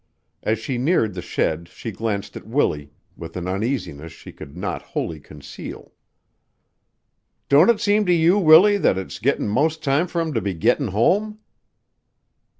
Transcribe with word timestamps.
As 0.41 0.57
she 0.57 0.79
neared 0.79 1.13
the 1.13 1.21
shed 1.21 1.67
she 1.67 1.91
glanced 1.91 2.35
at 2.35 2.47
Willie 2.47 2.91
with 3.15 3.37
an 3.37 3.47
uneasiness 3.47 4.11
she 4.11 4.31
could 4.31 4.57
not 4.57 4.81
wholly 4.81 5.19
conceal. 5.19 5.93
"Don't 7.49 7.69
it 7.69 7.79
seem 7.79 8.07
to 8.07 8.11
you, 8.13 8.39
Willie, 8.39 8.77
that 8.77 8.97
it's 8.97 9.19
gettin' 9.19 9.47
most 9.47 9.83
time 9.83 10.07
for 10.07 10.19
'em 10.19 10.33
to 10.33 10.41
be 10.41 10.55
gettin' 10.55 10.87
home?" 10.87 11.37